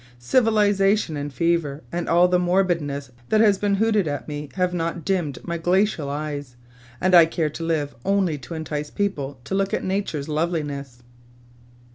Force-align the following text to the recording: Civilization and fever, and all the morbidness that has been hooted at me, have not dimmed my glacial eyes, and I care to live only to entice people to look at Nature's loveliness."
Civilization 0.33 1.15
and 1.15 1.31
fever, 1.31 1.83
and 1.91 2.09
all 2.09 2.27
the 2.27 2.39
morbidness 2.39 3.11
that 3.29 3.39
has 3.39 3.59
been 3.59 3.75
hooted 3.75 4.07
at 4.07 4.27
me, 4.27 4.49
have 4.55 4.73
not 4.73 5.05
dimmed 5.05 5.37
my 5.43 5.59
glacial 5.59 6.09
eyes, 6.09 6.55
and 6.99 7.13
I 7.13 7.27
care 7.27 7.51
to 7.51 7.63
live 7.63 7.93
only 8.03 8.39
to 8.39 8.55
entice 8.55 8.89
people 8.89 9.39
to 9.43 9.53
look 9.53 9.75
at 9.75 9.83
Nature's 9.83 10.27
loveliness." 10.27 11.03